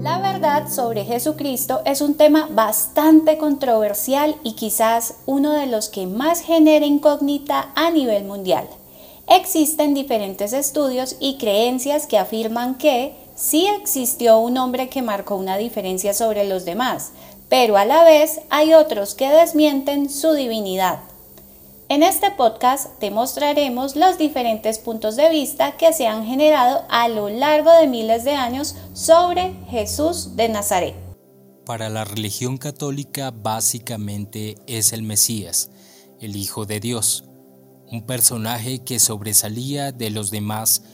humanidad 0.00 0.68
sobre 0.70 1.04
Jesucristo 1.04 1.82
es 1.84 2.00
un 2.00 2.14
tema 2.14 2.48
bastante 2.50 3.36
controversial 3.36 4.34
y 4.42 4.54
quizás 4.54 5.16
uno 5.26 5.52
de 5.52 5.66
los 5.66 5.90
que 5.90 6.06
más 6.06 6.40
genera 6.40 6.86
incógnita 6.86 7.70
a 7.74 7.90
nivel 7.90 8.24
mundial. 8.24 8.66
Existen 9.28 9.92
diferentes 9.92 10.54
estudios 10.54 11.16
y 11.20 11.36
creencias 11.36 12.06
que 12.06 12.16
afirman 12.16 12.76
que 12.76 13.14
sí 13.34 13.66
existió 13.66 14.38
un 14.38 14.56
hombre 14.56 14.88
que 14.88 15.02
marcó 15.02 15.36
una 15.36 15.58
diferencia 15.58 16.14
sobre 16.14 16.44
los 16.44 16.64
demás, 16.64 17.12
pero 17.50 17.76
a 17.76 17.84
la 17.84 18.02
vez 18.02 18.40
hay 18.48 18.72
otros 18.72 19.14
que 19.14 19.28
desmienten 19.28 20.08
su 20.08 20.32
divinidad. 20.32 21.09
En 21.90 22.04
este 22.04 22.30
podcast 22.30 23.00
te 23.00 23.10
mostraremos 23.10 23.96
los 23.96 24.16
diferentes 24.16 24.78
puntos 24.78 25.16
de 25.16 25.28
vista 25.28 25.76
que 25.76 25.92
se 25.92 26.06
han 26.06 26.24
generado 26.24 26.84
a 26.88 27.08
lo 27.08 27.28
largo 27.28 27.72
de 27.72 27.88
miles 27.88 28.22
de 28.22 28.30
años 28.30 28.76
sobre 28.92 29.54
Jesús 29.68 30.36
de 30.36 30.48
Nazaret. 30.48 30.94
Para 31.66 31.88
la 31.88 32.04
religión 32.04 32.58
católica 32.58 33.32
básicamente 33.32 34.54
es 34.68 34.92
el 34.92 35.02
Mesías, 35.02 35.72
el 36.20 36.36
Hijo 36.36 36.64
de 36.64 36.78
Dios, 36.78 37.24
un 37.90 38.06
personaje 38.06 38.84
que 38.84 39.00
sobresalía 39.00 39.90
de 39.90 40.10
los 40.10 40.30
demás 40.30 40.84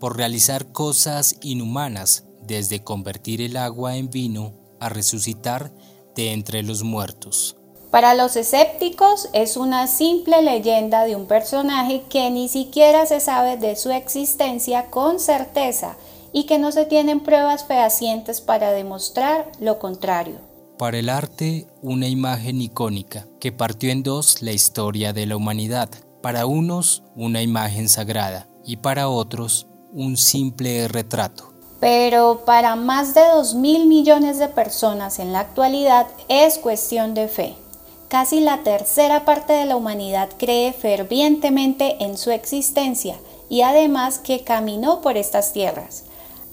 por 0.00 0.18
realizar 0.18 0.70
cosas 0.70 1.38
inhumanas, 1.40 2.26
desde 2.42 2.84
convertir 2.84 3.40
el 3.40 3.56
agua 3.56 3.96
en 3.96 4.10
vino 4.10 4.52
a 4.80 4.90
resucitar 4.90 5.72
de 6.14 6.34
entre 6.34 6.62
los 6.62 6.82
muertos. 6.82 7.56
Para 7.92 8.14
los 8.14 8.36
escépticos 8.36 9.28
es 9.34 9.58
una 9.58 9.86
simple 9.86 10.40
leyenda 10.40 11.04
de 11.04 11.14
un 11.14 11.26
personaje 11.26 12.04
que 12.08 12.30
ni 12.30 12.48
siquiera 12.48 13.04
se 13.04 13.20
sabe 13.20 13.58
de 13.58 13.76
su 13.76 13.90
existencia 13.90 14.86
con 14.86 15.20
certeza 15.20 15.96
y 16.32 16.44
que 16.44 16.58
no 16.58 16.72
se 16.72 16.86
tienen 16.86 17.20
pruebas 17.20 17.66
fehacientes 17.66 18.40
para 18.40 18.72
demostrar 18.72 19.52
lo 19.60 19.78
contrario. 19.78 20.40
Para 20.78 20.98
el 20.98 21.10
arte, 21.10 21.66
una 21.82 22.08
imagen 22.08 22.62
icónica 22.62 23.26
que 23.38 23.52
partió 23.52 23.90
en 23.90 24.02
dos 24.02 24.40
la 24.40 24.52
historia 24.52 25.12
de 25.12 25.26
la 25.26 25.36
humanidad. 25.36 25.90
Para 26.22 26.46
unos, 26.46 27.02
una 27.14 27.42
imagen 27.42 27.90
sagrada 27.90 28.48
y 28.64 28.78
para 28.78 29.10
otros, 29.10 29.66
un 29.92 30.16
simple 30.16 30.88
retrato. 30.88 31.52
Pero 31.78 32.46
para 32.46 32.74
más 32.74 33.12
de 33.12 33.20
2 33.34 33.54
mil 33.56 33.86
millones 33.86 34.38
de 34.38 34.48
personas 34.48 35.18
en 35.18 35.34
la 35.34 35.40
actualidad 35.40 36.06
es 36.30 36.56
cuestión 36.56 37.12
de 37.12 37.28
fe. 37.28 37.56
Casi 38.12 38.40
la 38.40 38.62
tercera 38.62 39.24
parte 39.24 39.54
de 39.54 39.64
la 39.64 39.74
humanidad 39.74 40.28
cree 40.38 40.74
fervientemente 40.74 41.96
en 42.04 42.18
su 42.18 42.30
existencia 42.30 43.18
y 43.48 43.62
además 43.62 44.18
que 44.18 44.44
caminó 44.44 45.00
por 45.00 45.16
estas 45.16 45.54
tierras, 45.54 46.04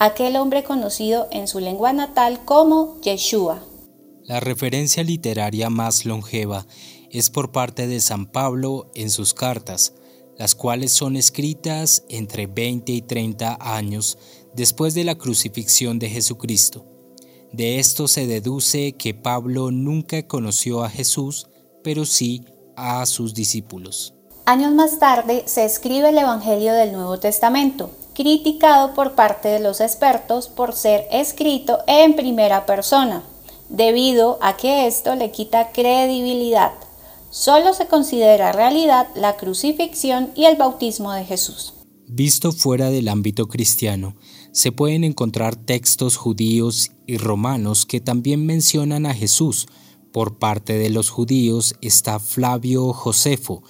aquel 0.00 0.34
hombre 0.34 0.64
conocido 0.64 1.28
en 1.30 1.46
su 1.46 1.60
lengua 1.60 1.92
natal 1.92 2.44
como 2.44 3.00
Yeshua. 3.02 3.62
La 4.24 4.40
referencia 4.40 5.04
literaria 5.04 5.70
más 5.70 6.04
longeva 6.04 6.66
es 7.12 7.30
por 7.30 7.52
parte 7.52 7.86
de 7.86 8.00
San 8.00 8.26
Pablo 8.26 8.90
en 8.96 9.08
sus 9.08 9.32
cartas, 9.32 9.94
las 10.36 10.56
cuales 10.56 10.90
son 10.90 11.14
escritas 11.14 12.02
entre 12.08 12.48
20 12.48 12.90
y 12.90 13.02
30 13.02 13.58
años 13.60 14.18
después 14.56 14.92
de 14.94 15.04
la 15.04 15.14
crucifixión 15.14 16.00
de 16.00 16.10
Jesucristo. 16.10 16.93
De 17.54 17.78
esto 17.78 18.08
se 18.08 18.26
deduce 18.26 18.94
que 18.94 19.14
Pablo 19.14 19.70
nunca 19.70 20.26
conoció 20.26 20.82
a 20.82 20.90
Jesús, 20.90 21.46
pero 21.84 22.04
sí 22.04 22.44
a 22.74 23.06
sus 23.06 23.32
discípulos. 23.32 24.12
Años 24.44 24.72
más 24.72 24.98
tarde 24.98 25.44
se 25.46 25.64
escribe 25.64 26.08
el 26.08 26.18
Evangelio 26.18 26.72
del 26.74 26.90
Nuevo 26.90 27.20
Testamento, 27.20 27.92
criticado 28.12 28.92
por 28.94 29.12
parte 29.12 29.46
de 29.50 29.60
los 29.60 29.80
expertos 29.80 30.48
por 30.48 30.72
ser 30.72 31.06
escrito 31.12 31.78
en 31.86 32.16
primera 32.16 32.66
persona, 32.66 33.22
debido 33.68 34.36
a 34.42 34.56
que 34.56 34.88
esto 34.88 35.14
le 35.14 35.30
quita 35.30 35.70
credibilidad. 35.70 36.72
Solo 37.30 37.72
se 37.72 37.86
considera 37.86 38.50
realidad 38.50 39.06
la 39.14 39.36
crucifixión 39.36 40.32
y 40.34 40.46
el 40.46 40.56
bautismo 40.56 41.12
de 41.12 41.24
Jesús. 41.24 41.72
Visto 42.08 42.50
fuera 42.50 42.90
del 42.90 43.06
ámbito 43.06 43.46
cristiano, 43.46 44.16
se 44.54 44.70
pueden 44.70 45.02
encontrar 45.02 45.56
textos 45.56 46.16
judíos 46.16 46.92
y 47.08 47.16
romanos 47.16 47.86
que 47.86 48.00
también 48.00 48.46
mencionan 48.46 49.04
a 49.04 49.12
Jesús. 49.12 49.66
Por 50.12 50.38
parte 50.38 50.74
de 50.74 50.90
los 50.90 51.10
judíos 51.10 51.74
está 51.80 52.20
Flavio 52.20 52.92
Josefo, 52.92 53.64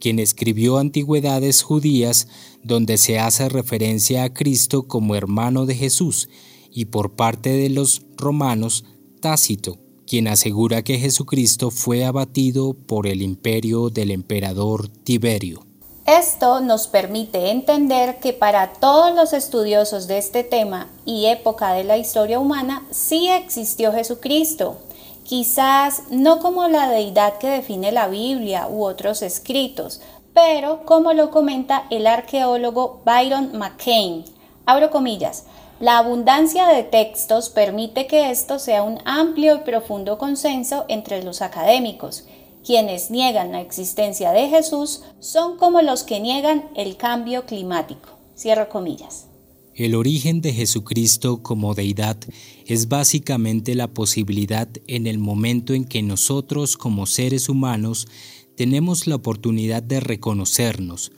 quien 0.00 0.18
escribió 0.18 0.78
Antigüedades 0.78 1.62
judías 1.62 2.26
donde 2.64 2.96
se 2.96 3.18
hace 3.18 3.50
referencia 3.50 4.24
a 4.24 4.32
Cristo 4.32 4.88
como 4.88 5.14
hermano 5.14 5.66
de 5.66 5.74
Jesús, 5.74 6.30
y 6.72 6.86
por 6.86 7.16
parte 7.16 7.50
de 7.50 7.68
los 7.68 8.06
romanos 8.16 8.86
Tácito, 9.20 9.78
quien 10.06 10.26
asegura 10.26 10.82
que 10.82 10.98
Jesucristo 10.98 11.70
fue 11.70 12.06
abatido 12.06 12.72
por 12.72 13.06
el 13.06 13.20
imperio 13.20 13.90
del 13.90 14.10
emperador 14.10 14.88
Tiberio. 14.88 15.69
Esto 16.18 16.58
nos 16.58 16.88
permite 16.88 17.50
entender 17.52 18.18
que 18.18 18.32
para 18.32 18.72
todos 18.72 19.14
los 19.14 19.32
estudiosos 19.32 20.08
de 20.08 20.18
este 20.18 20.42
tema 20.42 20.88
y 21.04 21.26
época 21.26 21.72
de 21.72 21.84
la 21.84 21.98
historia 21.98 22.40
humana 22.40 22.84
sí 22.90 23.28
existió 23.28 23.92
Jesucristo, 23.92 24.78
quizás 25.22 26.02
no 26.10 26.40
como 26.40 26.66
la 26.66 26.88
deidad 26.88 27.38
que 27.38 27.46
define 27.46 27.92
la 27.92 28.08
Biblia 28.08 28.66
u 28.68 28.82
otros 28.82 29.22
escritos, 29.22 30.00
pero 30.34 30.84
como 30.84 31.12
lo 31.12 31.30
comenta 31.30 31.84
el 31.90 32.08
arqueólogo 32.08 33.02
Byron 33.04 33.56
McCain, 33.56 34.24
abro 34.66 34.90
comillas, 34.90 35.44
la 35.78 35.98
abundancia 35.98 36.66
de 36.66 36.82
textos 36.82 37.50
permite 37.50 38.08
que 38.08 38.32
esto 38.32 38.58
sea 38.58 38.82
un 38.82 38.98
amplio 39.04 39.54
y 39.54 39.58
profundo 39.60 40.18
consenso 40.18 40.86
entre 40.88 41.22
los 41.22 41.40
académicos, 41.40 42.24
quienes 42.64 43.10
niegan 43.10 43.52
la 43.52 43.60
existencia 43.60 44.32
de 44.32 44.48
Jesús 44.48 45.02
son 45.18 45.56
como 45.56 45.82
los 45.82 46.02
que 46.02 46.20
niegan 46.20 46.68
el 46.76 46.96
cambio 46.96 47.46
climático. 47.46 48.10
Cierro 48.36 48.68
comillas. 48.68 49.26
El 49.74 49.94
origen 49.94 50.40
de 50.40 50.52
Jesucristo 50.52 51.42
como 51.42 51.74
deidad 51.74 52.18
es 52.66 52.88
básicamente 52.88 53.74
la 53.74 53.88
posibilidad 53.88 54.68
en 54.86 55.06
el 55.06 55.18
momento 55.18 55.72
en 55.72 55.84
que 55.84 56.02
nosotros 56.02 56.76
como 56.76 57.06
seres 57.06 57.48
humanos 57.48 58.08
tenemos 58.56 59.06
la 59.06 59.14
oportunidad 59.14 59.82
de 59.82 60.00
reconocernos, 60.00 61.12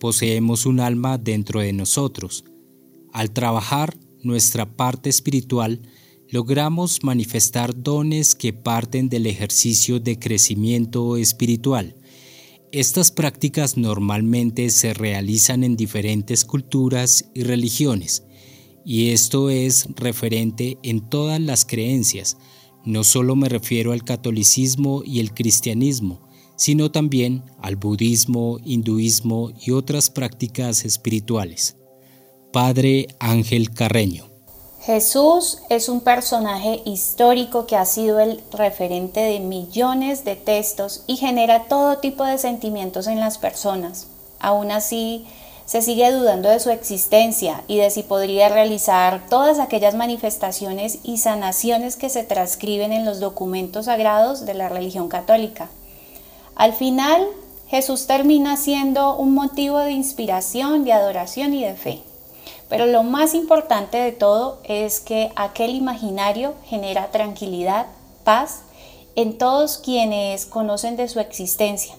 poseemos 0.00 0.64
un 0.64 0.80
alma 0.80 1.18
dentro 1.18 1.60
de 1.60 1.72
nosotros. 1.72 2.44
Al 3.12 3.32
trabajar 3.32 3.96
nuestra 4.22 4.64
parte 4.64 5.10
espiritual, 5.10 5.80
logramos 6.30 7.04
manifestar 7.04 7.82
dones 7.82 8.34
que 8.34 8.52
parten 8.52 9.08
del 9.08 9.26
ejercicio 9.26 10.00
de 10.00 10.18
crecimiento 10.18 11.16
espiritual. 11.16 11.96
Estas 12.72 13.10
prácticas 13.10 13.76
normalmente 13.76 14.70
se 14.70 14.92
realizan 14.92 15.62
en 15.62 15.76
diferentes 15.76 16.44
culturas 16.44 17.30
y 17.34 17.42
religiones, 17.42 18.24
y 18.84 19.10
esto 19.10 19.50
es 19.50 19.88
referente 19.96 20.78
en 20.82 21.08
todas 21.08 21.40
las 21.40 21.64
creencias. 21.64 22.36
No 22.84 23.04
solo 23.04 23.34
me 23.36 23.48
refiero 23.48 23.92
al 23.92 24.04
catolicismo 24.04 25.02
y 25.04 25.20
el 25.20 25.32
cristianismo, 25.32 26.28
sino 26.56 26.90
también 26.90 27.44
al 27.60 27.76
budismo, 27.76 28.58
hinduismo 28.64 29.52
y 29.64 29.72
otras 29.72 30.10
prácticas 30.10 30.84
espirituales. 30.84 31.76
Padre 32.52 33.08
Ángel 33.18 33.70
Carreño 33.70 34.35
Jesús 34.86 35.58
es 35.68 35.88
un 35.88 36.00
personaje 36.00 36.80
histórico 36.84 37.66
que 37.66 37.74
ha 37.74 37.84
sido 37.84 38.20
el 38.20 38.40
referente 38.52 39.18
de 39.18 39.40
millones 39.40 40.24
de 40.24 40.36
textos 40.36 41.02
y 41.08 41.16
genera 41.16 41.64
todo 41.64 41.98
tipo 41.98 42.22
de 42.22 42.38
sentimientos 42.38 43.08
en 43.08 43.18
las 43.18 43.36
personas. 43.36 44.06
Aún 44.38 44.70
así, 44.70 45.26
se 45.64 45.82
sigue 45.82 46.12
dudando 46.12 46.48
de 46.48 46.60
su 46.60 46.70
existencia 46.70 47.64
y 47.66 47.78
de 47.78 47.90
si 47.90 48.04
podría 48.04 48.48
realizar 48.48 49.26
todas 49.28 49.58
aquellas 49.58 49.96
manifestaciones 49.96 51.00
y 51.02 51.16
sanaciones 51.16 51.96
que 51.96 52.08
se 52.08 52.22
transcriben 52.22 52.92
en 52.92 53.04
los 53.04 53.18
documentos 53.18 53.86
sagrados 53.86 54.46
de 54.46 54.54
la 54.54 54.68
religión 54.68 55.08
católica. 55.08 55.68
Al 56.54 56.72
final, 56.72 57.26
Jesús 57.66 58.06
termina 58.06 58.56
siendo 58.56 59.16
un 59.16 59.34
motivo 59.34 59.80
de 59.80 59.90
inspiración, 59.90 60.84
de 60.84 60.92
adoración 60.92 61.54
y 61.54 61.64
de 61.64 61.74
fe. 61.74 62.02
Pero 62.68 62.86
lo 62.86 63.02
más 63.02 63.34
importante 63.34 63.96
de 63.96 64.12
todo 64.12 64.60
es 64.64 65.00
que 65.00 65.30
aquel 65.36 65.74
imaginario 65.74 66.54
genera 66.64 67.10
tranquilidad, 67.10 67.86
paz 68.24 68.62
en 69.14 69.38
todos 69.38 69.78
quienes 69.78 70.46
conocen 70.46 70.96
de 70.96 71.08
su 71.08 71.20
existencia, 71.20 71.94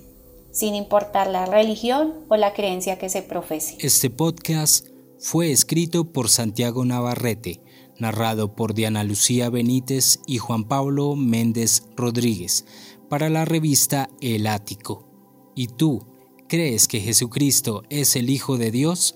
sin 0.52 0.76
importar 0.76 1.28
la 1.28 1.46
religión 1.46 2.14
o 2.30 2.36
la 2.36 2.54
creencia 2.54 3.00
que 3.00 3.10
se 3.10 3.22
profese. 3.22 3.78
Este 3.80 4.10
podcast 4.10 4.88
fue 5.20 5.52
escrito 5.52 6.12
por 6.12 6.30
Santiago 6.30 6.86
Navarrete, 6.86 7.62
narrado 7.98 8.56
por 8.56 8.74
Diana 8.74 9.04
Lucía 9.04 9.50
Benítez 9.50 10.20
y 10.28 10.38
Juan 10.38 10.66
Pablo 10.66 11.16
Méndez 11.16 11.84
Rodríguez 11.96 12.66
para 13.10 13.30
la 13.30 13.46
revista 13.46 14.10
El 14.22 14.48
Ático. 14.48 15.08
¿Y 15.56 15.68
tú 15.68 16.06
crees 16.48 16.88
que 16.88 17.00
Jesucristo 17.00 17.84
es 17.90 18.16
el 18.16 18.30
Hijo 18.30 18.58
de 18.58 18.70
Dios? 18.70 19.16